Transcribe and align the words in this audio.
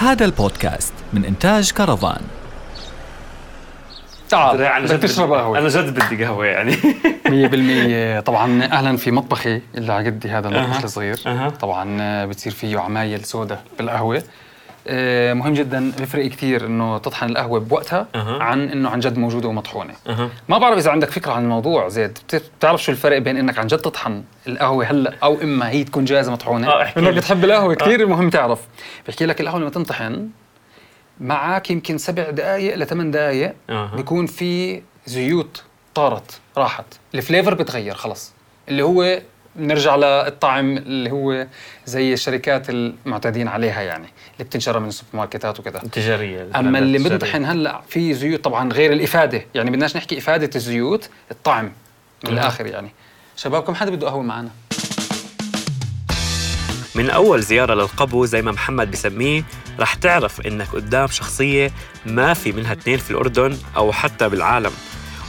هذا 0.00 0.24
البودكاست 0.24 0.92
من 1.12 1.24
إنتاج 1.24 1.70
كرفان 1.72 2.20
تعال 4.28 4.62
أنا 4.62 4.80
بدك 4.86 4.92
جد 4.94 5.00
تشرب 5.00 5.28
بدي- 5.28 5.36
قهوة. 5.38 5.58
أنا 5.58 5.68
جد 5.68 5.98
بدي 6.00 6.24
قهوة 6.24 6.46
يعني. 6.46 6.76
100% 8.20 8.20
طبعا 8.20 8.64
أهلا 8.64 8.96
في 8.96 9.10
مطبخي 9.10 9.62
اللي 9.74 9.92
على 9.92 10.06
قدي 10.06 10.28
هذا 10.30 10.48
المطبخ. 10.48 10.84
الصغير. 10.84 11.20
أها. 11.26 11.48
طبعا 11.50 12.24
بتصير 12.24 12.52
فيه 12.52 12.78
عمايل 12.78 13.24
سوداء 13.24 13.62
بالقهوة. 13.78 14.16
آه، 14.16 14.22
مهم 15.34 15.54
جدا 15.54 15.92
بيفرق 15.98 16.26
كثير 16.26 16.66
إنه 16.66 16.98
تطحن 16.98 17.30
القهوة 17.30 17.60
بوقتها. 17.60 18.06
عن 18.14 18.68
إنه 18.68 18.88
عن 18.90 19.00
جد 19.00 19.18
موجودة 19.18 19.48
ومطحونة. 19.48 19.94
ما 20.48 20.58
بعرف 20.58 20.78
إذا 20.78 20.90
عندك 20.90 21.10
فكرة 21.10 21.32
عن 21.32 21.42
الموضوع 21.42 21.88
زيد 21.88 22.10
بت- 22.28 22.42
بتعرف 22.58 22.82
شو 22.82 22.92
الفرق 22.92 23.18
بين 23.18 23.36
إنك 23.36 23.58
عن 23.58 23.66
جد 23.66 23.78
تطحن 23.78 24.22
القهوة 24.46 24.84
هلأ 24.84 25.14
أو 25.22 25.42
إما 25.42 25.70
هي 25.70 25.84
تكون 25.84 26.04
جاهزة 26.04 26.32
مطحونة 26.32 26.68
آه، 26.68 26.82
أحكي 26.82 27.00
انك. 27.00 27.14
بتحب 27.14 27.44
القهوة 27.44 27.74
كثير 27.74 28.06
مهم 28.06 28.30
تعرف 28.30 28.58
بحكي 29.08 29.26
لك 29.26 29.40
القهوة 29.40 29.60
لما 29.60 29.70
تنطحن 29.70 30.28
معك 31.20 31.70
يمكن 31.70 31.98
سبع 31.98 32.30
دقائق 32.30 32.74
لثمان 32.76 33.10
دقائق. 33.10 33.52
بيكون 33.96 34.26
في 34.26 34.82
زيوت 35.06 35.62
طارت 35.94 36.40
راحت 36.56 36.84
الفليفر 37.14 37.54
بتغير 37.54 37.94
خلص 37.94 38.32
اللي 38.68 38.82
هو 38.82 39.20
نرجع 39.56 39.96
للطعم 39.96 40.76
اللي 40.76 41.10
هو 41.10 41.46
زي 41.86 42.12
الشركات 42.12 42.70
المعتادين 42.70 43.48
عليها 43.48 43.82
يعني 43.82 44.06
اللي 44.32 44.44
بتنشرى 44.44 44.80
من 44.80 44.88
السوبر 44.88 45.08
ماركتات 45.14 45.60
وكذا. 45.60 45.82
التجارية 45.82 46.48
أما 46.56 46.78
اللي. 46.78 46.98
بنطحن 46.98 47.44
هلأ 47.44 47.80
في 47.88 48.14
زيوت 48.14 48.44
طبعا 48.44 48.72
غير 48.72 48.92
الإفادة 48.92 49.42
يعني 49.54 49.70
بدناش 49.70 49.96
نحكي 49.96 50.18
إفادة 50.18 50.50
الزيوت 50.56 51.08
الطعم 51.30 51.72
من 52.24 52.32
الآخر 52.32 52.66
يعني. 52.66 52.90
شباب 53.36 53.62
كم 53.62 53.74
حدا 53.74 53.90
بده 53.90 54.06
قهوة 54.06 54.22
معنا؟ 54.22 54.50
من 56.94 57.10
أول 57.10 57.42
زيارة 57.42 57.74
للقبو 57.74 58.24
زي 58.24 58.42
ما 58.42 58.52
محمد 58.52 58.90
بسميه 58.90 59.44
رح 59.80 59.94
تعرف 59.94 60.40
إنك 60.40 60.68
قدام 60.72 61.06
شخصية 61.06 61.70
ما 62.06 62.34
في 62.34 62.52
منها 62.52 62.72
اثنين 62.72 62.98
في 62.98 63.10
الأردن 63.10 63.56
أو 63.76 63.92
حتى 63.92 64.28
بالعالم. 64.28 64.72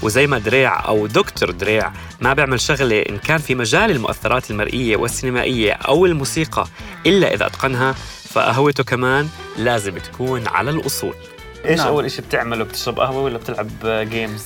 وزي 0.04 0.28
ما 0.28 0.40
دريع 0.40 0.88
أو 0.88 1.08
دكتور 1.08 1.52
دريع 1.52 1.92
ما 2.22 2.34
بيعمل 2.34 2.60
شغلة 2.60 3.02
إن 3.10 3.18
كان 3.18 3.38
في 3.38 3.56
مجال 3.56 3.92
المؤثرات 3.92 4.52
المرئية 4.52 4.96
والسينمائية 4.98 5.74
أو 5.74 6.06
الموسيقى 6.06 6.66
إلا 7.06 7.34
إذا 7.34 7.46
أتقنها 7.46 7.96
فقهوته 8.30 8.84
كمان 8.84 9.28
لازم 9.58 9.98
تكون 9.98 10.48
على 10.48 10.72
الأصول. 10.72 11.14
إيش 11.66 11.80
نعم. 11.80 11.88
أول 11.88 12.06
إشي 12.06 12.22
بتعمله؟ 12.22 12.64
بتشرب 12.64 13.00
قهوة 13.00 13.24
ولا 13.24 13.38
بتلعب 13.38 13.68
جيمز؟ 13.86 14.44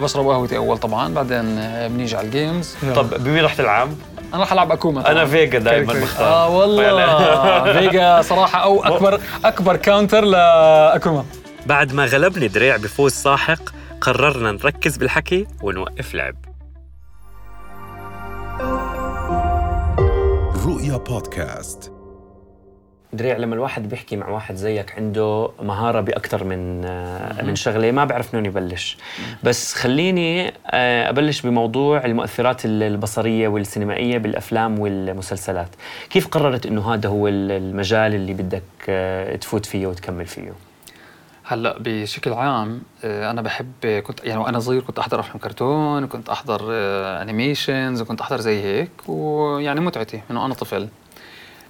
بشرب 0.00 0.28
قهوتي 0.28 0.56
أول 0.56 0.78
طبعا 0.78 1.14
بعدين 1.14 1.44
بنيجي 1.88 2.16
على 2.16 2.26
ال 2.26 2.34
games 2.34 2.76
طب 2.96 3.24
بمين 3.24 3.44
رح 3.44 3.54
تلعب؟ 3.54 3.88
أنا 4.34 4.42
رح 4.42 4.52
ألعب 4.52 4.72
أكوما 4.72 5.00
طبعاً. 5.02 5.12
أنا 5.12 5.26
Vega 5.26 5.58
كاري- 5.58 5.84
بختار. 5.84 6.26
آه 6.26 6.48
والله. 6.48 7.72
Vega 7.80 8.22
صراحة 8.22 8.58
أو 8.62 8.84
اكبر 8.84 9.20
أكبر 9.44 9.76
counter 9.76 10.24
لأكوما. 10.24 11.24
بعد 11.66 11.92
ما 11.92 12.04
غلبني 12.04 12.48
دريع 12.48 12.76
بفوز 12.76 13.12
ساحق 13.12 13.60
قررنا 14.08 14.52
نركز 14.52 14.96
بالحكي 14.96 15.46
ونوقف 15.62 16.14
لعب. 16.14 16.34
رؤيا 20.66 20.96
بودكاست. 20.96 21.92
دريع 23.12 23.36
لما 23.36 23.54
الواحد 23.54 23.88
بيحكي 23.88 24.16
مع 24.16 24.28
واحد 24.28 24.54
زيك 24.54 24.92
عنده 24.96 25.50
مهارة 25.62 26.00
بأكثر 26.00 26.44
من 26.44 26.84
آه، 26.84 27.42
من 27.42 27.56
شغلة 27.56 27.90
ما 27.90 28.04
بعرف 28.04 28.34
من 28.34 28.40
وين 28.40 28.46
يبلش. 28.46 28.98
بس 29.42 29.74
خليني 29.74 30.48
آه، 30.66 31.08
أبلش 31.10 31.40
بموضوع 31.40 32.04
المؤثرات 32.04 32.64
ال- 32.64 32.82
البصرية 32.82 33.48
والسينمائية 33.48 34.18
بالأفلام 34.18 34.78
والمسلسلات. 34.78 35.68
كيف 36.10 36.26
قررت 36.28 36.66
أنه 36.66 36.94
هذا 36.94 37.08
هو 37.08 37.28
ال- 37.28 37.52
المجال 37.52 38.14
اللي 38.14 38.32
بدك 38.34 38.62
آه، 38.88 39.36
تفوت 39.36 39.66
فيه 39.66 39.86
وتكمل 39.86 40.26
فيه؟ 40.26 40.52
هلأ 41.48 41.76
بشكل 41.80 42.32
عام 42.32 42.82
آه، 43.04 43.30
أنا 43.30 43.42
بحب 43.42 44.02
كنت 44.06 44.24
يعني 44.24 44.40
وأنا 44.40 44.58
صغير 44.60 44.82
كنت 44.82 44.98
أحضر 44.98 45.20
أفلام 45.20 45.38
كرتون 45.38 46.06
كنت 46.06 46.28
أحضر 46.28 46.60
animations 47.22 48.00
وكنت 48.00 48.20
أحضر 48.20 48.40
زي 48.40 48.62
هيك 48.62 48.90
ويعني 49.08 49.80
متعتي 49.80 50.20
من 50.30 50.36
وأنا 50.36 50.54
طفل. 50.54 50.88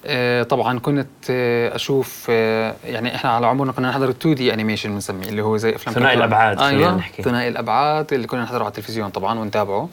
آه، 0.06 0.42
طبعا 0.42 0.78
كنت 0.78 1.06
آه، 1.30 1.76
أشوف 1.76 2.26
آه، 2.30 2.74
يعني 2.84 3.14
إحنا 3.14 3.30
على 3.30 3.46
عمرنا 3.46 3.72
كنا 3.72 3.88
نحضر 3.88 4.04
ال 4.04 4.10
2D 4.10 4.54
animation 4.54 4.90
بنسميه 4.94 5.28
اللي 5.28 5.42
هو 5.42 5.56
زي 5.56 5.74
أفلام 5.74 5.94
ثنائي 5.94 6.16
خلينا 6.16 6.68
أيوه 6.68 6.96
نحكي. 6.96 7.22
ثنائي 7.22 7.48
الأبعاد 7.48 8.12
اللي 8.12 8.26
كنا 8.26 8.42
نحضره 8.42 8.58
على 8.60 8.68
التلفزيون 8.68 9.10
طبعا 9.10 9.38
ونتابعه. 9.38 9.88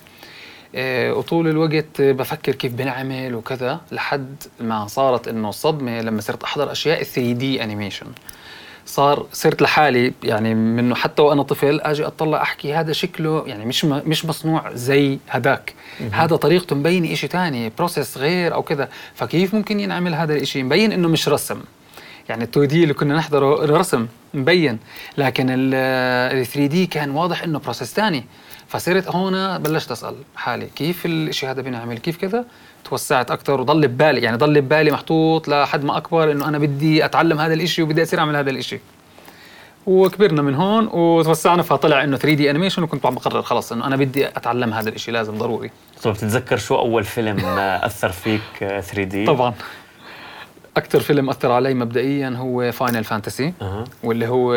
آه، 0.76 1.14
وطول 1.14 1.48
الوقت 1.48 2.00
آه، 2.02 2.12
بفكر 2.12 2.52
كيف 2.56 2.74
بنعمل 2.74 3.36
وكذا 3.36 3.80
لحد 3.92 4.36
ما 4.60 4.88
صارت 4.88 5.28
إنه 5.28 5.50
الصدمه 5.50 6.02
لما 6.02 6.22
صرت 6.22 6.44
أحضر 6.44 6.72
أشياء 6.72 7.04
3D 7.04 7.64
animation 7.64 8.06
صار 8.86 9.26
صرت 9.34 9.62
لحالي 9.62 10.14
يعني 10.24 10.54
منه 10.54 10.96
حتى 10.96 11.22
وأنا 11.22 11.44
طفل 11.44 11.82
أجي 11.82 12.06
أطلع 12.06 12.42
أحكي 12.42 12.74
هذا 12.74 12.94
شكله 12.94 13.44
يعني 13.48 13.66
مش 13.66 13.86
مش 13.86 14.26
مصنوع 14.26 14.74
زي 14.74 15.20
هذاك. 15.28 15.74
هذا 16.12 16.36
طريقته 16.36 16.76
مبينه 16.76 17.16
شيء 17.16 17.30
ثاني 17.30 17.72
process 17.78 18.18
غير 18.18 18.54
أو 18.54 18.64
كذا. 18.64 18.90
فكيف 19.16 19.54
ممكن 19.54 19.80
ينعمل 19.80 20.14
هذا 20.16 20.36
الشيء 20.36 20.64
مبين 20.64 20.92
إنه 20.92 21.08
مش 21.08 21.30
رسم. 21.30 21.62
يعني 22.30 22.44
ال 22.44 22.50
2D 22.50 22.84
اللي 22.84 22.94
كنا 22.94 23.16
نحضره 23.16 23.78
رسم 23.78 24.08
مبين. 24.34 24.80
لكن 25.18 25.46
ال 25.50 26.46
3D 26.46 26.88
كان 26.88 27.12
واضح 27.12 27.44
إنه 27.44 27.60
process 27.60 27.94
ثاني 27.94 28.24
فصرت 28.68 29.08
هون 29.08 29.58
بلشت 29.58 29.92
أسأل 29.92 30.16
حالي 30.36 30.66
كيف 30.76 31.06
الشيء 31.06 31.50
هذا 31.50 31.62
بينعمل؟ 31.62 31.98
كيف 31.98 32.18
كذا؟ 32.18 32.46
توسعت 32.86 33.32
أكثر 33.32 33.62
وضل 33.62 33.88
ببالي 33.88 34.22
يعني 34.22 34.38
ضل 34.38 34.62
ببالي 34.62 34.92
محطوط 34.92 35.48
لحد 35.48 35.84
ما 35.84 35.98
أكبر 35.98 36.32
إنه 36.32 36.48
أنا 36.48 36.58
بدي 36.58 37.06
أتعلم 37.06 37.40
هذا 37.40 37.54
الشيء 37.54 37.86
وبدي 37.86 38.04
أصير 38.04 38.20
أعمل 38.20 38.36
هذا 38.36 38.50
الشيء 38.50 38.80
وكبرنا 39.86 40.42
من 40.42 40.56
هون 40.56 40.88
وتوسعنا 40.94 41.64
فطلع 41.64 42.04
إنه 42.04 42.18
3D 42.18 42.50
animation 42.50 42.84
وكنت 42.84 43.06
عم 43.06 43.16
بقرر 43.16 43.42
خلص 43.42 43.72
إنه 43.72 43.88
أنا 43.88 43.96
بدي 43.96 44.28
أتعلم 44.28 44.74
هذا 44.74 44.90
الشيء 44.90 45.14
لازم 45.14 45.38
ضروري. 45.38 45.72
طب 46.04 46.12
بتتذكر 46.12 46.58
شو 46.58 46.76
أول 46.76 47.04
فيلم 47.04 47.40
أثر 47.90 48.12
فيك 48.12 48.42
آه، 48.64 48.82
3D؟ 48.82 49.28
طبعا. 49.28 49.54
أكثر 50.78 51.00
فيلم 51.00 51.30
أثر 51.30 51.52
علي 51.52 51.74
مبدئيا 51.74 52.30
هو 52.38 52.72
Final 52.72 53.04
Fantasy. 53.04 53.54
واللي 54.04 54.28
هو 54.28 54.54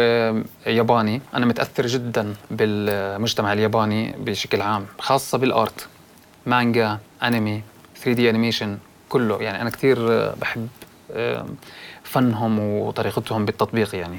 ياباني. 0.67 1.23
أنا 1.35 1.47
متأثر 1.47 1.87
جدا 1.87 2.35
بالمجتمع 2.51 3.53
الياباني 3.53 4.15
بشكل 4.19 4.63
عام 4.63 4.87
خاصة 4.99 5.39
بال 5.39 5.58
art 5.58 5.87
مانجا 6.47 6.99
أنمي. 7.23 7.63
3D 8.03 8.31
animation 8.31 8.79
كله. 9.09 9.43
يعني 9.43 9.63
أنا 9.63 9.71
كثير 9.71 9.99
بحب 10.35 10.69
فنهم 12.03 12.59
وطريقتهم 12.59 13.45
بالتطبيق 13.45 13.95
يعني. 13.95 14.19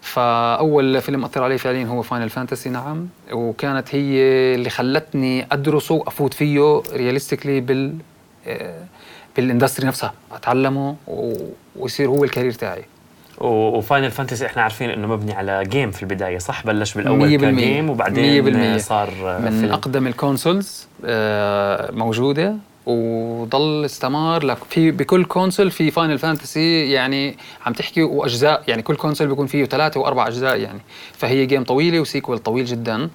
فأول 0.00 1.00
فيلم 1.00 1.24
أثر 1.24 1.42
علي 1.42 1.58
فعليا 1.58 1.84
هو 1.86 2.02
Final 2.02 2.30
Fantasy 2.30 2.68
نعم. 2.70 3.08
وكانت 3.32 3.94
هي 3.94 4.22
اللي 4.54 4.70
خلتني 4.70 5.46
أدرسه 5.52 5.94
وأفوت 5.94 6.34
فيه 6.34 6.82
realistically 6.92 7.60
بال 7.60 7.94
آه، 8.46 8.84
بال 9.36 9.46
industry 9.46 9.86
نفسها. 9.86 10.14
أتعلمه 10.32 10.96
ويصير 11.76 12.08
هو 12.08 12.24
ال 12.24 12.28
career 12.28 12.52
تاعي. 12.52 12.84
و 13.38 13.50
Final 13.50 14.10
Fantasy 14.10 14.46
إحنا 14.46 14.62
عارفين 14.62 14.90
إنه 14.90 15.06
مبني 15.06 15.32
على 15.32 15.64
game 15.64 15.90
في 15.90 16.02
البداية 16.02 16.38
صح؟ 16.38 16.66
بلش 16.66 16.94
بالأول 16.94 17.38
100% 17.38 17.44
ك 17.44 17.53
game 17.53 17.90
وبعدين 17.90 18.76
100% 18.76 18.78
صار 18.80 19.10
من 19.42 19.50
فيلم. 19.60 19.72
أقدم 19.72 20.06
ال 20.06 20.15
consoles 20.15 20.88
آه، 21.04 21.90
موجودة. 21.92 22.56
وضل 22.86 23.84
استمر 23.84 24.44
لك. 24.44 24.58
في 24.64 24.90
بكل 24.90 25.24
console 25.24 25.70
في 25.70 25.90
Final 25.90 26.18
Fantasy 26.18 26.90
يعني 26.90 27.36
عم 27.66 27.72
تحكي 27.72 28.02
وأجزاء 28.02 28.62
يعني 28.68 28.82
كل 28.82 28.96
console 28.96 29.28
بيكون 29.28 29.46
فيه 29.46 29.64
ثلاثة 29.64 30.00
وأربع 30.00 30.26
أجزاء 30.26 30.56
يعني. 30.60 30.80
فهي 31.12 31.46
game 31.46 31.64
طويلة 31.64 32.00
و 32.00 32.05
sequel 32.05 32.38
طويل 32.38 32.64
جدا. 32.64 33.10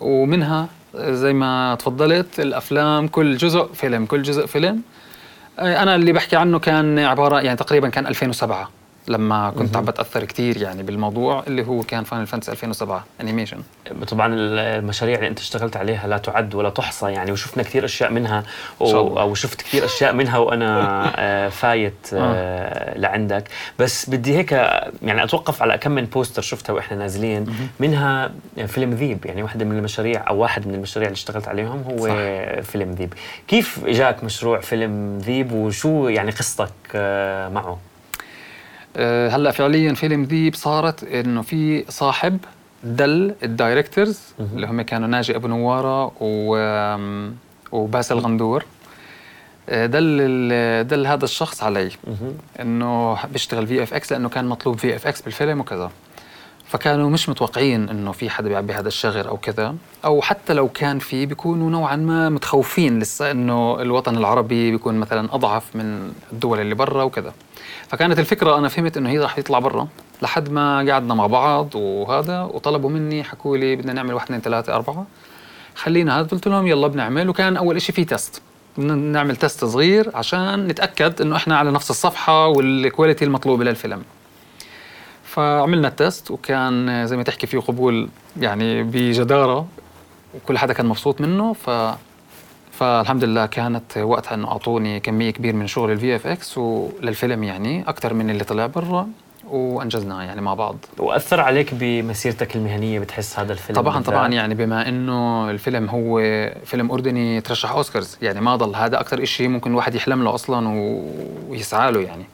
ومنها 0.00 0.68
زي 0.94 1.32
ما 1.32 1.74
تفضلت 1.74 2.40
الأفلام 2.40 3.08
كل 3.08 3.36
جزء 3.36 3.64
فيلم 3.74 4.06
كل 4.06 4.22
جزء 4.22 4.46
فيلم. 4.46 4.82
أنا 5.58 5.94
اللي 5.94 6.12
بحكي 6.12 6.36
عنه 6.36 6.58
كان 6.58 6.98
عبارة 6.98 7.40
يعني 7.40 7.56
تقريبا 7.56 7.88
كان 7.88 8.06
2007 8.06 8.70
لما 9.10 9.50
كنت 9.50 9.76
عم 9.76 9.84
بتأثر 9.84 10.24
كثير 10.24 10.56
يعني 10.56 10.82
بالموضوع 10.82 11.44
اللي 11.46 11.66
هو 11.66 11.82
كان 11.82 12.04
Final 12.04 12.26
Fantasy 12.26 12.52
2007 12.52 13.04
animation 13.20 13.58
طبعا 14.08 14.34
المشاريع 14.34 15.16
اللي 15.16 15.28
أنت 15.28 15.38
اشتغلت 15.38 15.76
عليها 15.76 16.08
لا 16.08 16.18
تعد 16.18 16.54
ولا 16.54 16.70
تحصى 16.70 17.12
يعني 17.12 17.32
وشفنا 17.32 17.62
كثير 17.62 17.84
أشياء 17.84 18.12
منها 18.12 18.44
و... 18.80 19.18
أو 19.20 19.34
شفت 19.34 19.62
كثير 19.62 19.84
أشياء 19.84 20.12
منها 20.12 20.38
وأنا 20.38 20.70
آه، 21.16 21.48
فايت 21.48 22.08
آه، 22.14 22.98
لعندك. 22.98 23.44
بس 23.78 24.10
بدي 24.10 24.36
هيك 24.36 24.52
يعني 25.02 25.24
أتوقف 25.24 25.62
على 25.62 25.78
كم 25.78 25.90
من 25.90 26.04
poster 26.04 26.42
شفتها 26.42 26.72
وإحنا 26.72 26.96
نازلين. 26.96 27.46
منها 27.80 28.30
فيلم 28.66 28.94
ذيب 28.94 29.26
يعني 29.26 29.42
واحدة 29.42 29.64
من 29.64 29.78
المشاريع 29.78 30.28
أو 30.28 30.38
واحد 30.38 30.66
من 30.66 30.74
المشاريع 30.74 31.08
اللي 31.08 31.16
اشتغلت 31.16 31.48
عليهم 31.48 31.82
هو 31.82 32.08
صح. 32.08 32.70
فيلم 32.70 32.92
ذيب. 32.92 33.14
كيف 33.48 33.78
إجاك 33.86 34.24
مشروع 34.24 34.60
فيلم 34.60 35.18
ذيب 35.18 35.52
وشو 35.52 36.08
يعني 36.08 36.30
قصتك 36.30 36.70
آه، 36.94 37.48
معه؟ 37.48 37.89
هلا 38.96 39.50
فعليا 39.50 39.94
فيلم 39.94 40.22
ذيب 40.22 40.54
صارت 40.54 41.04
إنه 41.04 41.42
في 41.42 41.84
صاحب 41.88 42.38
دل 42.84 43.34
ال 43.42 43.50
directors 43.50 44.20
اللي 44.54 44.66
هم 44.66 44.82
كانوا 44.82 45.08
ناجي 45.08 45.36
أبو 45.36 45.48
نوارة 45.48 46.12
و 46.20 46.56
وباسل 47.72 48.18
غندور. 48.18 48.64
آه، 49.68 49.86
دل 49.86 50.18
دل 50.88 51.06
هذا 51.06 51.24
الشخص 51.24 51.62
علي. 51.62 51.90
إنه 52.60 53.18
بيشتغل 53.26 53.66
VFX 53.66 54.12
لأنه 54.12 54.28
كان 54.28 54.44
مطلوب 54.44 54.78
VFX 54.78 55.22
بالفيلم 55.22 55.60
وكذا. 55.60 55.90
فكانوا 56.70 57.10
مش 57.10 57.28
متوقعين 57.28 57.88
إنه 57.88 58.12
في 58.12 58.30
حدا 58.30 58.48
بيعبي 58.48 58.72
هذا 58.72 58.88
الشغر 58.88 59.28
أو 59.28 59.36
كذا 59.36 59.74
أو 60.04 60.22
حتى 60.22 60.52
لو 60.52 60.68
كان 60.68 60.98
في 60.98 61.26
بيكونوا 61.26 61.70
نوعا 61.70 61.96
ما 61.96 62.28
متخوفين 62.28 62.98
لسه 62.98 63.30
إنه 63.30 63.82
الوطن 63.82 64.16
العربي 64.16 64.70
بيكون 64.70 64.94
مثلا 64.94 65.34
أضعف 65.34 65.76
من 65.76 66.12
الدول 66.32 66.60
اللي 66.60 66.74
برا 66.74 67.02
وكذا. 67.02 67.32
فكانت 67.88 68.18
الفكرة 68.18 68.58
أنا 68.58 68.68
فهمت 68.68 68.96
إنه 68.96 69.10
هي 69.10 69.18
راح 69.18 69.38
يطلع 69.38 69.58
برا 69.58 69.88
لحد 70.22 70.50
ما 70.50 70.76
قعدنا 70.76 71.14
مع 71.14 71.26
بعض 71.26 71.74
وهذا 71.74 72.42
وطلبوا 72.42 72.90
مني 72.90 73.24
حكوا 73.24 73.56
لي 73.56 73.76
بدنا 73.76 73.92
نعمل 73.92 74.14
واحد 74.14 74.24
اثنين 74.24 74.40
ثلاثة 74.40 74.74
أربعة. 74.74 75.06
خلينا 75.74 76.20
هذا 76.20 76.26
قلت 76.26 76.48
لهم 76.48 76.66
يلا 76.66 76.86
بنعمل 76.86 77.28
وكان 77.28 77.56
أول 77.56 77.82
شيء 77.82 77.94
في 77.94 78.04
test 78.04 78.42
بدنا 78.78 78.94
نعمل 78.94 79.36
test 79.36 79.64
صغير 79.64 80.10
عشان 80.14 80.66
نتأكد 80.66 81.20
إنه 81.20 81.36
إحنا 81.36 81.58
على 81.58 81.70
نفس 81.70 81.90
الصفحة 81.90 82.46
وال 82.48 82.65
quality 82.65 83.24
المطلوبه 83.24 83.64
للفيلم. 83.64 84.02
فعملنا 85.30 85.88
ال 85.88 85.96
test 85.96 86.30
وكان 86.30 87.06
زي 87.06 87.16
ما 87.16 87.22
تحكي 87.22 87.46
فيه 87.46 87.58
قبول 87.58 88.08
يعني 88.40 88.82
بجدارة 88.82 89.66
وكل 90.34 90.58
حدا 90.58 90.72
كان 90.72 90.86
مبسوط 90.86 91.20
منه. 91.20 91.52
ف 91.52 91.70
فالحمد 92.72 93.24
لله 93.24 93.46
كانت 93.46 93.98
وقتها 93.98 94.34
إنه 94.34 94.48
أعطوني 94.48 95.00
كمية 95.00 95.30
كبيرة 95.30 95.56
من 95.56 95.66
شغل 95.66 95.90
ال 95.90 96.16
VFX 96.16 96.58
وللفيلم 96.58 97.44
يعني 97.44 97.88
أكثر 97.88 98.14
من 98.14 98.30
اللي 98.30 98.44
طلع 98.44 98.66
برا 98.66 99.08
وأنجزناه 99.48 100.22
يعني 100.22 100.40
مع 100.40 100.54
بعض. 100.54 100.76
وأثر 100.98 101.40
عليك 101.40 101.74
بمسيرتك 101.74 102.56
المهنية 102.56 102.98
بتحس 102.98 103.38
هذا 103.38 103.52
الفيلم 103.52 103.80
طبعا؟ 103.80 104.02
طبعا 104.02 104.28
يعني 104.28 104.54
بما 104.54 104.88
إنه 104.88 105.50
الفيلم 105.50 105.88
هو 105.88 106.20
فيلم 106.64 106.90
أردني 106.90 107.40
ترشح 107.40 107.70
أوسكارز 107.70 108.18
يعني 108.22 108.40
ما 108.40 108.56
ضل 108.56 108.74
هذا 108.74 109.00
أكثر 109.00 109.24
شيء 109.24 109.48
ممكن 109.48 109.70
الواحد 109.70 109.94
يحلم 109.94 110.24
له 110.24 110.34
أصلا 110.34 110.68
ويسعى 111.48 111.92
له 111.92 112.00
يعني. 112.00 112.24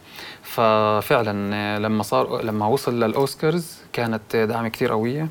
ففعلا 0.47 1.79
لما 1.79 2.03
صار 2.03 2.43
لما 2.43 2.67
وصل 2.67 3.01
للأوسكارز 3.01 3.77
كانت 3.93 4.37
دعمه 4.37 4.69
كثير 4.69 4.93
قوية. 4.93 5.29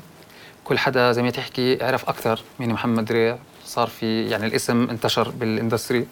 كل 0.64 0.78
حدا 0.78 1.12
زي 1.12 1.22
ما 1.22 1.30
تحكي 1.30 1.84
عرف 1.84 2.08
أكثر 2.08 2.40
مين 2.60 2.70
محمد 2.70 3.04
دريع 3.04 3.38
صار 3.64 3.86
في 3.86 4.28
يعني 4.28 4.46
الاسم 4.46 4.90
انتشر 4.90 5.28
بال 5.28 5.42
industry. 5.42 6.06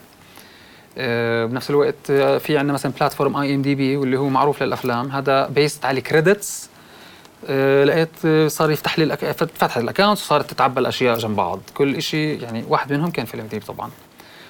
آه، 0.98 1.46
بنفس 1.46 1.70
الوقت 1.70 2.10
آه، 2.10 2.38
في 2.38 2.58
عندنا 2.58 2.72
مثلا 2.72 2.92
platform 3.00 3.36
IMDb 3.36 3.96
واللي 3.96 4.18
هو 4.18 4.28
معروف 4.28 4.62
للأفلام. 4.62 5.10
هذا 5.10 5.46
based 5.46 5.84
على 5.84 6.00
credits 6.00 6.70
آه، 7.48 7.84
لقيت 7.84 8.24
آه، 8.24 8.48
صار 8.48 8.70
يفتح 8.70 8.98
لي 8.98 9.04
ال 9.04 9.07
acc... 9.07 9.24
فتح 9.32 9.76
ال 9.76 9.82
account 9.82 10.18
وصارت 10.18 10.50
تتعبى 10.50 10.80
الاشياء 10.80 11.18
جنب 11.18 11.36
بعض. 11.36 11.60
كل 11.74 12.02
شيء 12.02 12.42
يعني 12.42 12.64
واحد 12.68 12.92
منهم 12.92 13.10
كان 13.10 13.26
فيلم 13.26 13.46
ذيب 13.46 13.62
طبعا. 13.62 13.90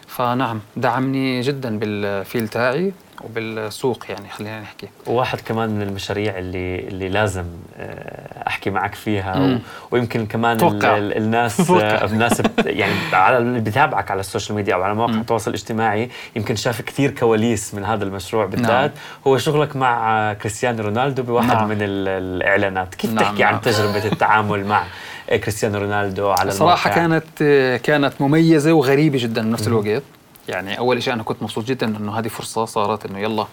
فنعم 0.07 0.61
دعمني 0.77 1.41
جدا 1.41 1.79
بال 1.79 1.99
field 1.99 2.49
تاعي. 2.49 2.93
وبالسوق 3.25 4.05
يعني 4.08 4.28
خلينا 4.28 4.61
نحكي 4.61 4.88
وواحد 5.06 5.40
كمان 5.40 5.70
من 5.70 5.82
المشاريع 5.82 6.38
اللي 6.38 6.88
اللي 6.88 7.08
لازم 7.08 7.44
آه، 7.76 8.49
أحكي 8.49 8.70
معك 8.70 8.94
فيها 8.94 9.38
و... 9.38 9.58
ويمكن 9.90 10.26
كمان 10.26 10.58
توقع. 10.58 10.96
ال... 10.96 11.12
ال... 11.12 11.16
الناس. 11.16 11.61
آه، 11.70 12.05
الناس 12.05 12.40
بت... 12.40 12.66
يعني 12.66 12.93
على 13.12 13.38
اللي 13.38 13.61
بتابعك 13.61 14.11
على 14.11 14.20
ال 14.21 14.26
social 14.26 14.56
media 14.56 14.75
أو 14.75 14.82
على 14.82 14.94
مواقع. 14.94 15.14
التواصل 15.14 15.50
الاجتماعي 15.50 16.11
يمكن 16.37 16.56
شاف 16.56 16.81
كثير 16.81 17.11
كواليس 17.11 17.75
من 17.75 17.84
هذا 17.84 18.05
المشروع 18.05 18.46
بالذات 18.46 18.90
نعم. 18.90 19.00
هو 19.26 19.38
شغلك 19.38 19.76
مع 19.76 20.20
آه، 20.31 20.32
كريستيانو 20.32 20.82
رونالدو 20.82 21.22
بواحد 21.22 21.49
نعم. 21.49 21.69
من 21.69 21.82
ال... 21.82 22.08
الإعلانات 22.08 22.94
كيف 22.94 23.11
نعم، 23.11 23.25
تحكي 23.25 23.44
عن 23.44 23.52
نعم. 23.52 23.61
تجربة 23.62 24.05
التعامل 24.05 24.66
مع 24.66 24.84
كريستيانو 25.28 25.78
رونالدو 25.78 26.31
على 26.31 26.50
صراحة 26.50 26.90
الموقع؟ 26.90 27.20
كانت 27.20 27.81
كانت 27.84 28.12
مميزة 28.20 28.72
وغريبة 28.72 29.19
جدا 29.19 29.43
بنفس 29.43 29.69
الوقت 29.69 30.02
يعني 30.49 30.79
أول 30.79 31.02
شيء 31.02 31.12
أنا 31.14 31.23
كنت 31.23 31.43
مبسوط 31.43 31.64
جدا 31.64 31.96
إنه 31.96 32.19
هذه 32.19 32.29
فرصة 32.29 32.64
صارت 32.64 33.06
إنه 33.06 33.19
يلا 33.19 33.46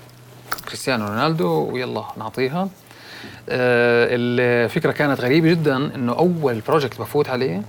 كريستيانو 0.68 1.06
رونالدو 1.08 1.70
ويلا 1.74 2.04
نعطيها. 2.18 2.70
آه، 3.50 4.08
الفكرة 4.12 4.92
كانت 4.92 5.22
غريبة 5.22 5.50
جدا 5.50 5.96
إنه 5.96 6.14
أول 6.14 6.60
project 6.68 7.00
بفوت 7.02 7.30
عليه 7.30 7.62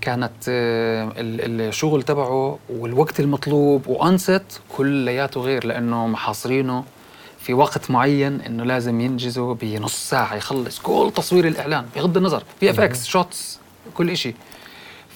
كانت 0.00 0.32
آه، 0.48 1.12
ال- 1.16 1.60
الشغل 1.60 2.02
تبعه 2.02 2.58
والوقت 2.70 3.20
المطلوب 3.20 3.86
وال 3.86 4.16
set 4.16 4.60
كلياته 4.76 5.40
غير 5.40 5.66
لأنه 5.66 6.06
محاصرينه 6.06 6.84
في 7.40 7.54
وقت 7.54 7.90
معين 7.90 8.40
إنه 8.40 8.64
لازم 8.64 9.00
ينجزه 9.00 9.54
بنص 9.54 10.10
ساعة 10.10 10.34
يخلص 10.34 10.78
كل 10.78 11.12
تصوير 11.16 11.48
الإعلان 11.48 11.86
بغض 11.96 12.16
النظر 12.16 12.42
VFX 12.60 13.06
shots 13.06 13.58
كل 13.94 14.16
شيء 14.16 14.34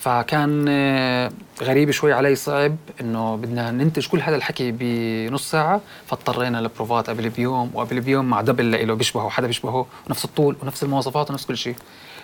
فكان 0.00 0.66
آه، 0.68 1.30
غريب 1.62 1.90
شوي 1.90 2.12
علي 2.12 2.34
صعب 2.34 2.76
إنه 3.00 3.36
بدنا 3.36 3.70
ننتج 3.70 4.06
كل 4.06 4.20
هذا 4.20 4.36
الحكي 4.36 4.74
بنص 4.78 5.50
ساعة 5.50 5.80
فاضطرينا 6.06 6.58
لبروفات 6.58 7.10
قبل 7.10 7.28
بيوم 7.30 7.70
وقبل 7.74 8.00
بيوم 8.00 8.30
مع 8.30 8.40
double 8.40 8.88
له 8.88 8.94
بيشبهه 8.94 9.28
حدا 9.28 9.46
بيشبهه 9.46 9.86
ونفس 10.06 10.24
الطول 10.24 10.56
ونفس 10.62 10.82
المواصفات 10.82 11.30
ونفس 11.30 11.46
كل 11.46 11.56
شيء. 11.56 11.74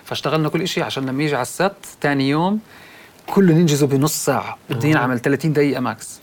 فاشتغلنا 0.05 0.49
كل 0.49 0.67
شيء 0.67 0.83
عشان 0.83 1.05
لما 1.05 1.23
يجي 1.23 1.35
على 1.35 1.41
ال 1.41 1.48
set 1.48 1.71
ثاني 2.01 2.29
يوم 2.29 2.59
كله 3.27 3.53
ننجزه 3.53 3.87
بنص 3.87 4.25
ساعة 4.25 4.57
بده 4.69 4.87
ينعمل 4.87 5.19
30 5.19 5.53
دقيقة 5.53 5.79
max. 5.79 6.19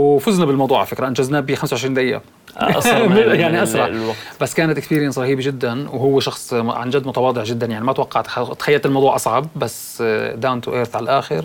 وفزنا 0.00 0.44
بالموضوع 0.44 0.78
على 0.78 0.86
فكرة 0.86 1.06
أنجزناه 1.08 1.40
ب 1.40 1.54
25 1.54 1.94
دقيقة. 1.94 2.20
أسرع 2.56 2.98
من 3.06 3.16
ال- 3.18 3.40
يعني 3.40 3.62
أسرع. 3.62 3.86
الوقت. 3.86 4.16
بس 4.40 4.54
كانت 4.54 4.78
experience 4.78 5.18
رهيبة 5.18 5.42
جدا 5.42 5.90
وهو 5.90 6.20
شخص 6.20 6.54
عن 6.54 6.90
جد 6.90 7.06
متواضع 7.06 7.42
جدا. 7.44 7.66
يعني 7.66 7.84
ما 7.84 7.92
توقعت 7.92 8.26
تخيلت 8.58 8.86
الموضوع 8.86 9.16
أصعب 9.16 9.46
بس 9.56 10.02
down 10.36 10.60
to 10.60 10.74
earth 10.74 10.96
على 10.96 11.02
الآخر. 11.02 11.44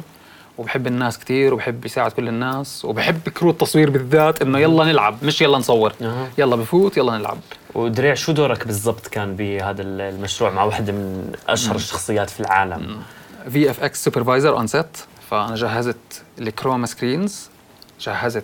وبحب 0.58 0.88
الناس 0.88 1.20
كثير 1.20 1.54
وبحب 1.54 1.86
يساعد 1.86 2.12
كل 2.12 2.28
الناس 2.28 2.86
وبحب 2.86 3.30
crew 3.30 3.50
التصوير 3.50 3.90
بالذات 3.90 4.42
إنه 4.42 4.60
يلا 4.60 4.84
نلعب 4.86 5.18
مش 5.24 5.42
يلا 5.42 5.58
نصور. 5.58 5.94
يلا 6.38 6.56
بفوت 6.56 6.98
يلا 6.98 7.18
نلعب. 7.18 7.38
ودريع 7.76 8.14
شو 8.14 8.32
دورك 8.32 8.68
بالضبط 8.68 9.08
كان 9.08 9.36
بهذا 9.36 9.82
المشروع 9.84 10.52
مع 10.52 10.64
واحدة 10.64 10.94
من 10.94 11.32
أشهر 11.50 11.76
الشخصيات 11.76 12.30
في 12.30 12.40
العالم؟ 12.40 12.98
VFX 13.50 14.04
supervisor 14.04 14.58
on 14.58 14.68
set 14.68 14.98
فأنا 15.30 15.56
جهزت 15.56 15.98
ال 16.40 16.46
chroma 16.46 16.86
screens 16.88 17.50
جهزت 18.02 18.44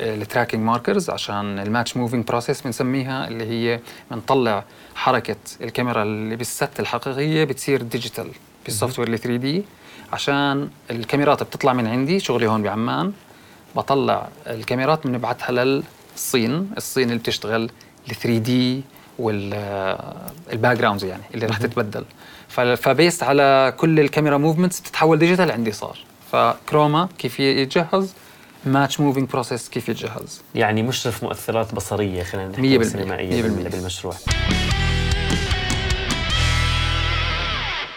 ال 0.00 0.07
tracking 0.07 0.60
markers 0.62 1.10
عشان 1.10 1.58
ال 1.58 1.64
match 1.64 1.96
moving 1.96 2.24
process 2.26 2.60
بنسميها 2.62 3.28
اللي 3.28 3.44
هي 3.44 3.80
بنطلع 4.10 4.64
حركة 4.94 5.36
الكاميرا 5.60 6.02
اللي 6.02 6.36
بال 6.36 6.54
set 6.54 6.80
الحقيقية 6.80 7.44
بتصير 7.44 7.82
digital 7.82 8.28
بال 8.64 8.98
software 8.98 9.08
ال 9.08 9.18
3D. 9.18 9.62
عشان 10.12 10.68
الكاميرات 10.90 11.42
بتطلع 11.42 11.72
من 11.72 11.86
عندي 11.86 12.20
شغلي 12.20 12.46
هون 12.46 12.62
بعمان 12.62 13.12
بطلع 13.76 14.28
الكاميرات 14.46 15.06
بنبعتها 15.06 15.52
للصين 15.52 16.70
الصين 16.76 17.08
اللي 17.08 17.18
بتشتغل 17.18 17.70
ال 18.10 18.14
3D 18.14 18.38
وال 18.38 18.82
backgrounds 19.18 21.04
يعني 21.04 21.22
اللي 21.34 21.46
رح 21.46 21.58
تتبدل. 21.58 22.04
ف 22.76 22.84
based 22.84 23.22
على 23.22 23.74
كل 23.76 24.00
ال 24.00 24.05
camera 24.05 24.36
movements 24.38 24.80
بتتحول 24.80 25.18
digital 25.18 25.50
عندي 25.50 25.72
صار. 25.72 25.98
ف 26.32 26.43
chroma 26.43 27.08
كيف 27.18 27.40
يتجهز؟ 27.40 28.14
match 28.66 29.00
moving 29.00 29.28
process 29.28 29.68
كيف 29.68 29.88
يتجهز 29.88 30.42
يعني 30.54 30.82
مشرف 30.82 31.24
مؤثرات 31.24 31.74
بصرية 31.74 32.22
خلينا 32.22 32.48
نحكي 32.48 32.78
بالمية. 32.78 33.68
بالمشروع 33.68 34.14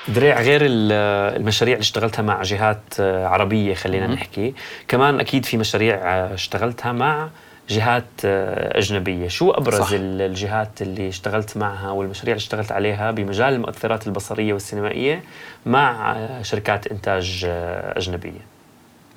دريع 0.08 0.42
غير 0.42 0.62
ال- 0.66 0.92
المشاريع 1.38 1.74
اللي 1.74 1.82
اشتغلتها 1.84 2.22
مع 2.22 2.42
جهات 2.42 2.82
آه، 3.00 3.28
عربية 3.28 3.74
خلينا. 3.74 4.08
نحكي 4.08 4.54
كمان 4.88 5.20
أكيد 5.20 5.46
في 5.46 5.58
مشاريع 5.58 5.96
آه، 5.96 6.34
اشتغلتها 6.34 6.92
مع 6.92 7.30
جهات 7.70 8.04
آه، 8.26 8.78
أجنبية 8.78 9.28
شو 9.28 9.52
أبرز 9.52 9.80
صح. 9.80 9.90
ال- 9.92 10.22
الجهات 10.22 10.82
اللي 10.82 11.08
اشتغلت 11.10 11.58
معها 11.58 11.90
والمشاريع 11.92 12.34
اللي 12.34 12.42
اشتغلت 12.44 12.72
عليها 12.72 13.12
بمجال 13.12 13.54
المؤثرات 13.54 14.08
البصرية 14.08 14.54
والسينمائية 14.54 15.24
مع 15.66 16.18
شركات 16.42 16.88
إنتاج 16.88 17.42
أجنبية 17.96 18.57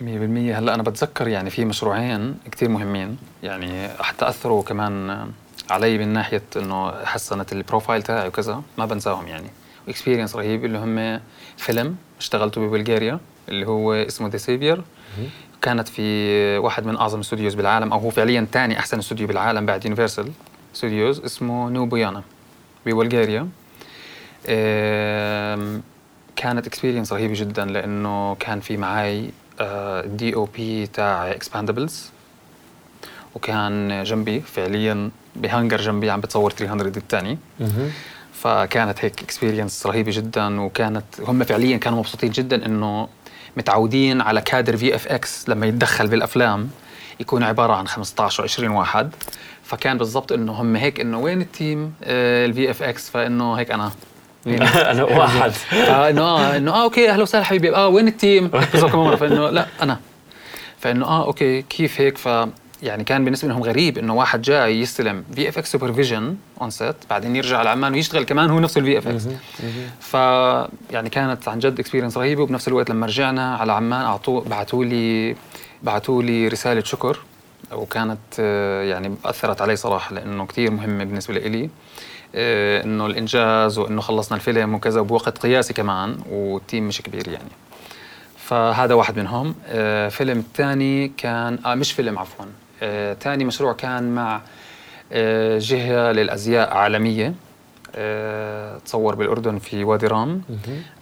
100% 0.00 0.02
هلأ 0.02 0.74
أنا 0.74 0.82
بتذكر 0.82 1.28
يعني 1.28 1.50
في 1.50 1.64
مشروعين 1.64 2.38
كتير 2.50 2.68
مهمين. 2.68 3.18
يعني 3.42 3.88
حتى 3.88 4.28
اثروا 4.28 4.62
كمان 4.62 5.26
علي 5.70 5.98
من 5.98 6.08
ناحية 6.08 6.42
إنه 6.56 7.04
حسنت 7.04 7.52
ال 7.52 7.58
profile 7.58 8.02
تاعي 8.02 8.28
وكذا. 8.28 8.62
ما 8.78 8.86
بنساهم 8.86 9.28
يعني. 9.28 9.50
و 9.86 9.91
experience 9.91 10.36
رهيب 10.36 10.64
اللي 10.64 10.78
هم 10.78 11.20
فيلم 11.56 11.96
اشتغلته 12.18 12.60
ببلغاريا 12.60 13.20
اللي 13.48 13.66
هو 13.66 13.92
اسمه 13.92 14.28
ذا 14.28 14.36
سيفير 14.36 14.82
كانت 15.62 15.88
في 15.88 16.58
واحد 16.58 16.86
من 16.86 16.96
أعظم 16.96 17.16
ال 17.16 17.21
studios 17.21 17.54
بالعالم 17.54 17.92
أو 17.92 17.98
هو 17.98 18.10
فعليا 18.10 18.46
ثاني 18.52 18.78
أحسن 18.78 18.98
استوديو 18.98 19.26
بالعالم 19.26 19.66
بعد 19.66 19.84
Universal 19.84 20.32
Studios 20.74 21.20
اسمه 21.20 21.70
Nu 21.70 21.86
Boyana 21.86 22.22
ببلغاريا 22.86 23.48
كانت 26.36 26.66
experience 26.66 27.12
رهيبة 27.12 27.34
جدا 27.36 27.64
لأنه 27.64 28.34
كان 28.34 28.60
في 28.60 28.76
معي 28.76 29.30
DOP 30.04 30.86
تاع 30.86 31.30
Expendables 31.30 32.10
وكان 33.34 34.02
جنبي 34.04 34.40
فعليا 34.40 35.10
بهانجر 35.36 35.80
جنبي 35.80 36.10
عم 36.10 36.20
بتصور 36.20 36.50
300 36.50 36.92
الثاني. 36.96 37.38
فكانت 38.32 39.04
هيك 39.04 39.22
experience 39.22 39.86
رهيبة 39.86 40.12
جدا 40.14 40.60
وكانت 40.60 41.04
هم 41.20 41.44
فعليا 41.44 41.76
كانوا 41.76 41.98
مبسوطين 41.98 42.30
جدا 42.30 42.66
إنه 42.66 43.08
متعودين 43.56 44.20
على 44.20 44.40
كادر 44.40 44.76
VFX 44.76 45.48
لما 45.48 45.66
يتدخل 45.66 46.08
بالأفلام 46.08 46.70
يكون 47.20 47.42
عبارة 47.42 47.72
عن 47.72 47.88
15 47.88 48.48
و20 48.48 48.70
واحد. 48.70 49.10
فكان 49.64 49.98
بالضبط 49.98 50.32
إنه 50.32 50.52
هم 50.52 50.76
هيك 50.76 51.00
إنه 51.00 51.18
وين 51.18 51.40
ال 51.40 51.94
team 52.02 52.70
ال 52.70 52.82
VFX 52.82 53.10
فإنه 53.10 53.54
هيك 53.54 53.70
أنا 53.70 53.92
أنا 54.90 55.04
واحد. 55.04 55.50
فانه 55.50 56.22
آه 56.22 56.56
إنه 56.56 56.72
آه 56.74 56.82
okay 56.82 57.10
أهلا 57.10 57.22
وسهلا 57.22 57.44
حبيبي. 57.44 57.74
آه 57.76 57.88
وين 57.88 58.08
ال 58.08 58.15
team؟ 58.15 58.48
بس 58.48 58.84
كم 58.84 58.98
مرة. 58.98 59.16
فإنه 59.16 59.50
لا 59.50 59.66
أنا. 59.82 60.00
فإنه 60.78 61.06
آه 61.06 61.24
okay 61.26 61.62
كيف 61.62 62.00
هيك؟ 62.00 62.18
ف 62.18 62.28
يعني 62.82 63.04
كان 63.04 63.24
بالنسبة 63.24 63.48
لهم 63.48 63.62
غريب 63.62 63.98
إنه 63.98 64.14
واحد 64.14 64.42
جاي 64.42 64.80
يستلم 64.80 65.24
VFX 65.34 65.72
supervision 65.72 66.36
on 66.60 66.70
set 66.70 66.96
بعدين 67.10 67.36
يرجع 67.36 67.58
على 67.58 67.70
عمان 67.70 67.92
ويشتغل 67.92 68.24
كمان 68.24 68.50
هو 68.50 68.60
نفسه 68.60 68.78
ال 68.78 68.98
VFX 68.98 69.22
ف 70.00 70.14
يعني 70.92 71.08
كانت 71.10 71.48
عن 71.48 71.58
جد 71.58 71.80
experience 71.80 72.16
رهيبة 72.16 72.42
وبنفس 72.42 72.68
الوقت 72.68 72.90
لما 72.90 73.06
رجعنا 73.06 73.56
على 73.56 73.72
عمان 73.72 74.02
اعطوا 74.02 74.40
بعثوا 74.40 74.84
لي 74.84 75.36
بعثوا 75.82 76.22
لي 76.22 76.48
رسالة 76.48 76.84
شكر. 76.84 77.18
وكانت 77.72 78.18
آه، 78.40 78.82
يعني 78.82 79.14
أثرت 79.24 79.62
علي 79.62 79.76
صراحة 79.76 80.14
لأنه 80.14 80.46
كثير 80.46 80.70
مهمه 80.70 81.04
بالنسبة 81.04 81.34
لي 81.34 81.70
آه، 82.34 82.84
إنه 82.84 83.06
الإنجاز 83.06 83.78
وإنه 83.78 84.00
خلصنا 84.00 84.36
الفيلم 84.36 84.74
وكذا 84.74 85.00
بوقت 85.00 85.38
قياسي 85.38 85.74
كمان 85.74 86.18
وال 86.30 86.50
team 86.50 86.88
مش 86.88 87.02
كبير 87.02 87.28
يعني. 87.28 87.50
فهذا 88.36 88.94
واحد 88.94 89.18
منهم. 89.18 89.54
آه، 89.66 90.08
فيلم 90.08 90.38
الثاني 90.38 91.08
كان 91.08 91.58
آه 91.66 91.74
مش 91.74 91.92
فيلم 91.92 92.18
عفوا. 92.18 92.44
ثاني 93.20 93.44
مشروع 93.44 93.72
كان 93.72 94.14
مع 94.14 94.40
جهة 95.58 96.12
للأزياء 96.12 96.76
عالمية 96.76 97.34
آه 97.96 98.78
تصور 98.78 99.14
بالأردن 99.14 99.58
في 99.58 99.84
وادي 99.84 100.06
رام 100.06 100.42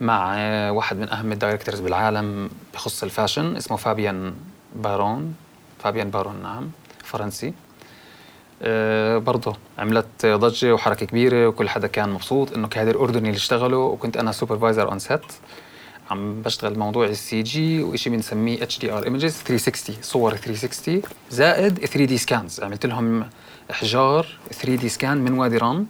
مع 0.00 0.36
واحد 0.70 0.96
من 0.98 1.08
أهم 1.12 1.32
ال 1.32 1.37
directors 1.37 1.80
بالعالم 1.80 2.50
بخص 2.74 3.02
ال 3.02 3.09
fashion 3.09 3.56
اسمه 3.56 3.76
فابيان 3.76 4.34
بارون 4.76 5.34
فابيان 5.78 6.10
بارون 6.10 6.42
نعم 6.42 6.70
فرنسي. 7.04 7.52
آه 8.62 9.18
برضه 9.18 9.56
عملت 9.78 10.26
ضجة 10.26 10.74
وحركة 10.74 11.06
كبيرة 11.06 11.46
وكل 11.48 11.68
حدا 11.68 11.86
كان 11.86 12.08
مبسوط 12.08 12.52
إنه 12.52 12.68
كادر 12.68 13.00
اردني 13.00 13.28
اللي 13.28 13.36
اشتغلوا 13.36 13.92
وكنت 13.92 14.16
أنا 14.16 14.32
supervisor 14.32 14.88
on 14.90 14.98
set 14.98 15.20
عم 16.10 16.42
بشتغل 16.42 16.78
موضوع 16.78 17.06
ال 17.06 17.42
CG 17.42 17.82
وشيء 17.82 18.12
بنسميه 18.12 18.62
HDR 18.62 19.04
images 19.04 19.32
360 19.32 19.96
صور 20.02 20.36
360 20.36 21.02
زائد 21.30 21.78
3D 21.78 22.18
scans 22.18 22.60
عملت 22.60 22.86
لهم 22.86 23.24
إحجار 23.70 24.26
3D 24.52 24.88
scan 24.88 25.18
من 25.18 25.38
وادي 25.38 25.56
رام 25.56 25.86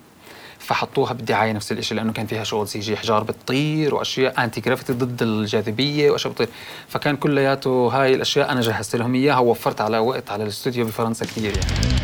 فحطوها 0.58 1.12
بالدعاية 1.12 1.52
نفس 1.52 1.72
الشيء 1.72 1.96
لأنه 1.96 2.12
كان 2.12 2.26
فيها 2.26 2.44
شغل 2.44 2.68
CG 2.68 2.94
احجار 2.94 3.22
بتطير 3.22 3.94
وأشياء 3.94 4.44
anti 4.44 4.60
gravity 4.60 4.92
ضد 4.92 5.22
الجاذبية 5.22 6.10
وأشياء 6.10 6.32
بتطير. 6.32 6.48
فكان 6.88 7.16
كلياته 7.16 7.88
هاي 7.92 8.14
الأشياء 8.14 8.52
أنا 8.52 8.60
جهزت 8.60 8.96
لهم 8.96 9.14
إياها 9.14 9.38
ووفرت 9.38 9.80
على 9.80 9.98
وقت 9.98 10.30
على 10.30 10.42
الاستوديو 10.42 10.86
بفرنسا 10.86 11.24
كثير 11.24 11.52
يعني. 11.56 11.98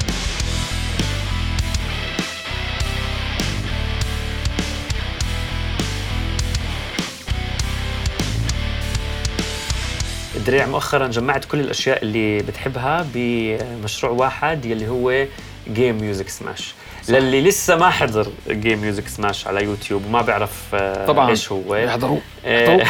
دريع 10.46 10.66
مؤخرا 10.66 11.08
جمعت 11.08 11.44
كل 11.44 11.60
الأشياء 11.60 12.02
اللي 12.02 12.38
بتحبها 12.38 13.06
بمشروع 13.14 14.12
واحد 14.12 14.64
يلي 14.64 14.88
هو 14.88 15.26
Game 15.72 15.98
Music 16.00 16.28
Smash 16.28 16.74
للي 17.08 17.40
لسه 17.40 17.76
ما 17.76 17.90
حضر 17.90 18.28
Game 18.48 18.80
Music 18.80 19.08
Smash 19.08 19.46
على 19.46 19.64
يوتيوب 19.64 20.06
وما 20.06 20.22
بيعرف 20.22 20.74
آه، 20.74 21.06
طبعا. 21.06 21.30
إيش 21.30 21.52
هو. 21.52 21.74
احضروا. 21.74 22.18
آه، 22.44 22.86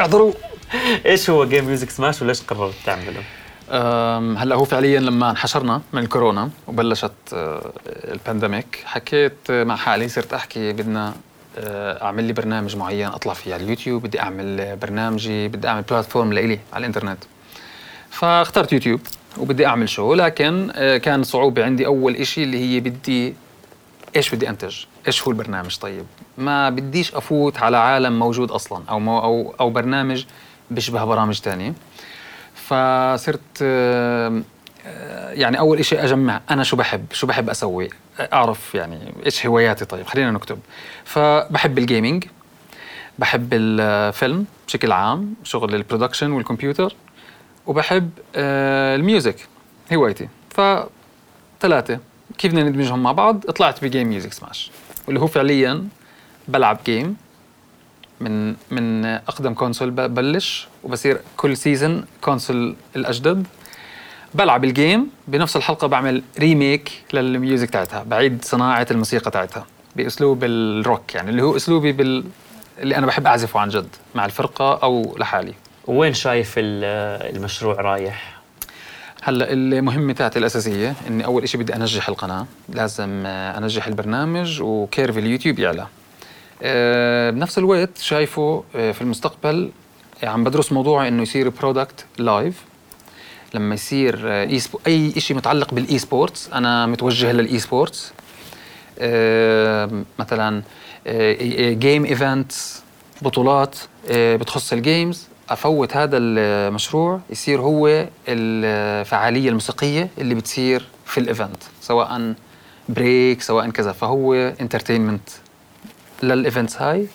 احضروا. 0.00 0.32
إيش 1.06 1.30
هو 1.30 1.44
Game 1.44 1.64
Music 1.64 1.90
Smash 1.90 2.22
وليش 2.22 2.42
قررت 2.42 2.74
تعمله؟ 2.86 3.22
هلا 4.42 4.54
هو 4.54 4.64
فعليا 4.64 5.00
لما 5.00 5.30
انحشرنا 5.30 5.82
من 5.92 6.02
الكورونا 6.02 6.50
وبلشت 6.66 7.12
آه، 7.32 7.72
ال 7.86 7.97
pandemic 7.97 8.82
حكيت 8.84 9.50
مع 9.50 9.76
حالي 9.76 10.08
صرت 10.08 10.32
أحكي 10.32 10.72
بدنا 10.72 11.14
أعمل 12.02 12.24
لي 12.24 12.32
برنامج 12.32 12.76
معين 12.76 13.06
أطلع 13.08 13.34
فيه 13.34 13.54
على 13.54 13.62
اليوتيوب 13.64 14.02
بدي 14.02 14.20
أعمل 14.20 14.76
برنامجي 14.76 15.48
بدي 15.48 15.68
أعمل 15.68 15.82
platform 15.82 16.32
لإلي 16.32 16.58
على 16.72 16.80
الإنترنت. 16.80 17.18
فاخترت 18.10 18.72
يوتيوب 18.72 19.00
وبدي 19.38 19.66
أعمل 19.66 19.88
show 19.88 20.14
لكن 20.14 20.70
آه، 20.74 20.96
كان 20.96 21.22
صعوبة 21.22 21.64
عندي 21.64 21.86
أول 21.86 22.16
إشي 22.16 22.42
اللي 22.42 22.58
هي 22.58 22.80
بدي 22.80 23.34
إيش 24.16 24.34
بدي 24.34 24.48
أنتج؟ 24.48 24.84
إيش 25.06 25.22
هو 25.22 25.30
البرنامج 25.30 25.76
طيب؟ 25.76 26.06
ما 26.38 26.70
بديش 26.70 27.14
أفوت 27.14 27.58
على 27.58 27.76
عالم 27.76 28.18
موجود 28.18 28.50
أصلا 28.50 28.82
أو 28.90 28.98
مو 28.98 29.18
أو 29.18 29.54
أو 29.60 29.70
برنامج 29.70 30.24
بيشبه 30.70 31.04
برامج 31.04 31.40
تانية 31.40 31.74
فصرت 32.54 33.40
آه، 33.62 34.42
آه، 34.86 35.32
يعني 35.32 35.58
أول 35.58 35.84
شيء 35.84 36.04
أجمع 36.04 36.40
أنا 36.50 36.62
شو 36.62 36.76
بحب 36.76 37.06
شو 37.12 37.26
بحب 37.26 37.50
أسوي 37.50 37.88
أعرف 38.20 38.74
يعني 38.74 39.12
إيش 39.26 39.46
هواياتي 39.46 39.84
طيب 39.84 40.06
خلينا 40.06 40.30
نكتب 40.30 40.58
فبحب 41.04 41.78
ال 41.78 41.85
gaming 41.85 42.24
بحب 43.18 43.48
الفيلم 43.52 44.46
بشكل 44.66 44.92
عام 44.92 45.34
شغل 45.44 45.74
ال 45.74 45.79
production 45.79 46.32
والكمبيوتر 46.32 46.94
وبحب 47.66 48.10
آه، 48.36 48.96
ال 48.96 49.03
music 49.03 49.36
هوايتي. 49.92 50.28
فثلاثة 50.50 51.98
كيف 52.38 52.52
بدنا 52.52 52.68
ندمجهم 52.68 53.02
مع 53.02 53.12
بعض؟ 53.12 53.40
طلعت 53.40 53.84
ب 53.84 53.89
Game 53.89 54.08
Music 54.08 54.32
Smash 54.32 54.70
واللي 55.06 55.20
هو 55.20 55.26
فعليا 55.26 55.88
بلعب 56.48 56.78
game 56.86 57.16
من 58.20 58.48
من 58.70 59.04
أقدم 59.04 59.54
console 59.54 59.90
ببلش 59.90 60.68
وبصير 60.84 61.20
كل 61.36 61.56
season 61.56 62.04
console 62.20 62.76
الأجدد. 62.96 63.46
بلعب 64.34 64.64
ال 64.64 64.73
game 64.73 65.10
بنفس 65.28 65.56
الحلقة 65.56 65.86
بعمل 65.86 66.22
remake 66.38 66.92
لل 67.12 67.29
music 67.29 67.70
تاعتها 67.70 68.02
بعيد 68.02 68.44
صناعة 68.44 68.86
الموسيقى 68.90 69.30
تاعتها 69.30 69.66
بأسلوب 69.96 70.44
الروك 70.44 71.14
يعني 71.14 71.30
اللي 71.30 71.42
هو 71.42 71.56
أسلوبي 71.56 71.92
بال 71.92 72.24
اللي 72.78 72.96
أنا 72.96 73.06
بحب 73.06 73.26
أعزفه 73.26 73.60
عن 73.60 73.68
جد 73.68 73.88
مع 74.14 74.24
الفرقة 74.24 74.74
أو 74.82 75.16
لحالي. 75.18 75.54
وين 75.86 76.14
شايف 76.14 76.54
ال- 76.58 77.36
المشروع 77.36 77.74
رايح؟ 77.74 78.36
هلا 79.22 79.52
المهمه 79.52 80.12
تاعتي 80.12 80.38
الأساسية 80.38 80.94
إني 81.08 81.24
أول 81.24 81.48
شيء 81.48 81.60
بدي 81.60 81.74
أنجح 81.76 82.08
القناة. 82.08 82.46
لازم 82.68 83.26
أنجح 83.26 83.86
البرنامج 83.86 84.62
و 84.62 84.71
curve 84.71 85.18
اليوتيوب 85.18 85.58
يعلى. 85.58 85.86
آه، 86.62 87.30
بنفس 87.30 87.58
الوقت 87.58 87.98
شايفه 87.98 88.64
آه، 88.76 88.92
في 88.92 89.02
المستقبل 89.02 89.70
عم 90.22 90.44
بدرس 90.44 90.72
موضوع 90.72 91.08
إنه 91.08 91.22
يصير 91.22 91.48
product 91.48 92.04
live 92.18 92.54
لما 93.54 93.74
يصير 93.74 94.20
آه، 94.24 94.44
اي 94.44 94.60
أي 94.86 95.20
شيء 95.20 95.36
متعلق 95.36 95.74
بال 95.74 95.98
esports 95.98 96.48
أنا 96.52 96.86
متوجه 96.86 97.32
لل 97.32 97.58
esports 97.58 98.12
مثلا 100.18 100.62
game 101.78 102.04
events 102.04 102.82
بطولات 103.22 103.76
بتخص 104.10 104.72
ال 104.72 104.81
games 104.81 105.28
أفوت 105.50 105.96
هذا 105.96 106.16
المشروع 106.18 107.20
يصير 107.30 107.60
هو 107.60 108.06
الفعالية 108.28 109.48
الموسيقية 109.48 110.08
اللي 110.18 110.34
بتصير 110.34 110.86
في 111.06 111.18
ال 111.20 111.27
event 111.27 111.62
سواء 111.80 112.34
break 112.88 113.42
سواء 113.42 113.70
كذا 113.70 113.92
فهو 113.92 114.34
entertainment 114.34 115.28
لل 116.22 116.37
events 116.37 116.82
هاي 116.82 117.06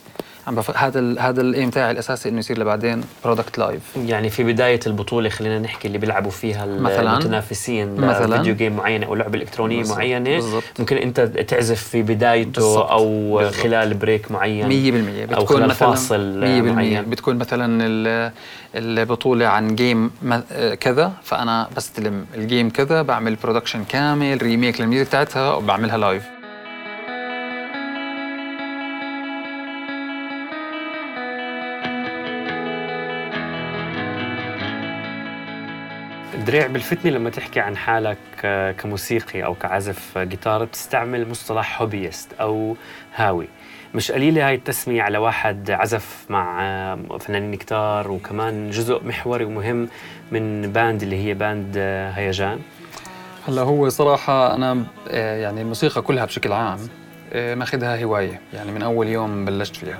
عم 0.47 0.55
بف... 0.55 0.77
هذا 0.77 0.99
ال... 0.99 1.19
هذا 1.19 1.41
ال 1.41 1.48
aim 1.48 1.69
تاعي 1.69 1.91
الأساسي 1.91 2.29
إنه 2.29 2.39
يصير 2.39 2.59
لبعدين 2.59 3.01
product 3.25 3.57
live 3.57 3.81
يعني 4.05 4.29
في 4.29 4.43
بداية 4.43 4.79
البطولة 4.87 5.29
خلينا 5.29 5.59
نحكي 5.59 5.87
اللي 5.87 5.97
بيلعبوا 5.97 6.31
فيها 6.31 6.65
مثلاً. 6.65 7.13
المتنافسين 7.13 7.95
مثلاً. 7.95 8.37
video 8.37 8.55
game 8.55 8.75
معينة 8.75 9.05
أو 9.05 9.15
لعبة 9.15 9.37
إلكترونية 9.39 9.77
بالضبط. 9.77 9.97
معينة 9.97 10.29
بالضبط. 10.35 10.63
ممكن 10.79 10.97
أنت 10.97 11.19
تعزف 11.21 11.83
في 11.83 12.01
بدايته 12.01 12.49
بالضبط. 12.61 12.91
أو 12.91 13.37
بالضبط. 13.37 13.55
خلال 13.55 13.93
break 13.93 14.31
معين 14.31 14.67
100% 15.29 15.33
أو 15.33 15.41
بتكون 15.41 15.57
خلال 15.57 15.69
مثلا 15.69 15.89
فاصل 15.89 16.41
100% 16.41 16.45
معين 16.75 17.01
بتكون 17.09 17.35
مثلا 17.37 17.83
ال- 17.85 18.31
البطولة 18.75 19.45
عن 19.47 19.75
game 19.75 20.11
كذا 20.79 21.11
فأنا 21.23 21.67
بستلم 21.77 22.25
ال 22.35 22.42
game 22.42 22.69
كذا 22.69 23.01
بعمل 23.01 23.35
production 23.35 23.83
كامل 23.83 24.41
remake 24.41 24.81
لل 24.81 24.89
music 24.89 25.09
تاعتها 25.11 25.53
وبعملها 25.53 25.97
live 25.97 26.23
دريع 36.45 36.67
بالفتنة 36.67 37.11
لما 37.11 37.29
تحكي 37.29 37.59
عن 37.59 37.77
حالك 37.77 38.17
آه، 38.45 38.71
كموسيقي 38.71 39.43
أو 39.43 39.55
كعازف 39.55 40.17
جيتار 40.17 40.65
بتستعمل 40.65 41.29
مصطلح 41.29 41.81
hobbyist 41.81 42.33
أو 42.33 42.75
هاوي. 43.15 43.47
مش 43.95 44.11
قليلة 44.11 44.47
هاي 44.47 44.55
التسمية 44.55 45.01
على 45.01 45.17
واحد 45.17 45.71
عزف 45.71 46.25
مع 46.29 46.61
آه، 46.61 47.17
فنانين 47.19 47.55
كتار 47.55 48.11
وكمان 48.11 48.69
جزء 48.69 49.03
محوري 49.03 49.45
ومهم 49.45 49.89
من 50.31 50.71
band 50.71 51.03
اللي 51.03 51.25
هي 51.25 51.33
band 51.33 51.73
آه، 51.77 52.11
هيجان. 52.11 52.59
هلا 53.47 53.61
هو 53.61 53.89
صراحة 53.89 54.55
أنا 54.55 54.85
يعني 55.07 55.61
الموسيقى 55.61 56.01
كلها 56.01 56.25
بشكل 56.25 56.51
عام 56.51 56.79
ماخذها 57.35 58.03
هواية. 58.03 58.41
يعني 58.53 58.71
من 58.71 58.81
أول 58.81 59.07
يوم 59.07 59.45
بلشت 59.45 59.75
فيها 59.75 59.99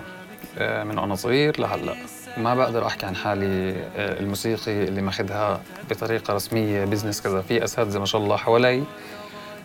من 0.83 0.97
وأنا 0.97 1.15
صغير 1.15 1.59
لهلأ. 1.61 1.95
ما 2.37 2.55
بقدر 2.55 2.87
أحكي 2.87 3.05
عن 3.05 3.15
حالي 3.15 3.71
آه، 3.97 4.19
الموسيقي 4.19 4.83
اللي 4.83 5.01
ماخذها 5.01 5.61
بطريقة 5.89 6.33
رسمية 6.33 6.85
business 6.85 7.21
كذا 7.21 7.41
في 7.41 7.63
أساتذة 7.63 7.99
ما 7.99 8.05
شاء 8.05 8.21
الله 8.21 8.35
حوالي 8.37 8.83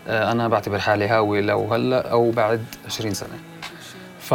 آه، 0.09 0.33
أنا 0.33 0.49
بعتبر 0.49 0.79
حالي 0.79 1.09
هاوي 1.09 1.41
لو 1.41 1.75
هلأ 1.75 2.11
أو 2.11 2.31
بعد 2.31 2.65
20 2.87 3.15
سنة. 3.15 3.39
ف 4.21 4.35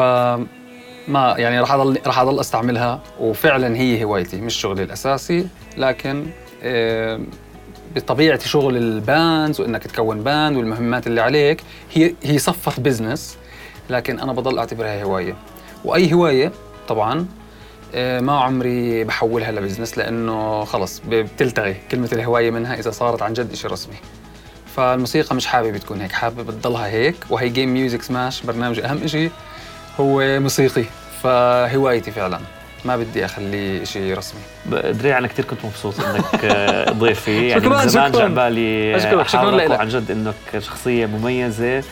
ما 1.08 1.36
يعني 1.38 1.60
راح 1.60 1.72
أضل 1.72 2.00
راح 2.06 2.20
أضل 2.20 2.40
أستعملها 2.40 3.02
وفعلا 3.20 3.76
هي 3.78 4.04
هوايتي 4.04 4.42
مش 4.42 4.56
شغلي 4.56 4.84
الأساسي 4.84 5.48
لكن 5.78 6.28
آه، 6.64 7.20
بطبيعة 7.96 8.40
شغل 8.40 8.78
ال 8.78 8.92
bands 8.92 9.62
وإنك 9.62 9.84
تكون 9.84 10.24
band 10.24 10.58
والمهمات 10.58 11.08
اللي 11.08 11.22
عليك 11.22 11.62
هي 11.94 12.14
هي 12.24 12.38
صفت 12.38 12.80
business 12.80 13.38
لكن 13.90 14.20
أنا 14.20 14.34
بضل 14.34 14.60
أعتبرها 14.60 15.04
هواية. 15.04 15.36
وأي 15.86 16.14
هواية 16.14 16.52
طبعا 16.88 17.26
ما 17.96 18.40
عمري 18.40 19.04
بحولها 19.04 19.52
ل 19.52 19.57
business 19.57 19.98
لأنه 19.98 20.66
خلص 20.66 21.02
بتلتغي 21.08 21.76
كلمة 21.92 22.10
الهواية 22.14 22.52
منها 22.52 22.80
إذا 22.80 22.92
صارت 22.92 23.22
عن 23.22 23.34
جد 23.34 23.54
شيء 23.54 23.72
رسمي. 23.72 23.96
فالموسيقى 24.76 25.36
مش 25.36 25.46
حابب 25.46 25.78
تكون 25.78 26.02
هيك 26.02 26.12
حابب 26.12 26.52
تضلها 26.52 26.88
هيك 26.88 27.16
وهي 27.30 27.50
game 27.50 27.74
music 27.74 28.02
smash 28.02 28.42
برنامجي 28.42 28.86
أهم 28.86 29.08
شيء 29.08 29.32
هو 30.00 30.40
موسيقي. 30.40 30.86
فهوايتي 31.24 32.12
فعلا. 32.12 32.40
ما 32.86 32.98
بدي 32.98 33.26
أخليه 33.26 33.84
شيء 33.84 34.18
رسمي. 34.18 34.42
دريع 34.72 35.18
أنا 35.18 35.28
كثير 35.28 35.46
كنت 35.46 35.66
مبسوط 35.66 36.00
إنك 36.00 36.46
آه، 36.46 36.92
ضيفي. 37.02 37.48
يعني 37.48 37.62
شكراً، 37.62 37.82
من 37.84 37.88
زمان 37.90 38.14
شكراً. 38.14 38.28
جا 38.28 38.34
بالي 38.34 39.00
شكراً 39.00 39.22
أحاورك 39.22 39.54
لإلك. 39.54 39.72
وعن 39.72 39.88
جد 39.88 40.12
إنك 40.12 40.60
شخصية 40.60 41.06
مميزة 41.06 41.84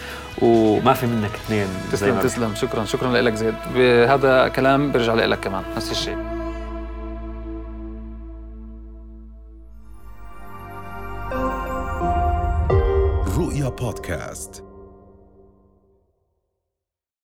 وما 0.41 0.93
في 0.93 1.05
منك 1.07 1.31
اثنين 1.45 1.67
تسلم 1.91 2.19
تسلم. 2.19 2.55
شكرا 2.55 2.85
شكرا 2.85 3.21
لك 3.21 3.33
زيد. 3.33 3.55
هذا 4.09 4.47
كلام 4.47 4.91
برجع 4.91 5.13
لك 5.13 5.39
كمان. 5.39 5.63
نفس 5.77 5.91
الشيء. 5.91 6.17
رؤيا 13.37 13.69
بودكاست. 13.69 14.63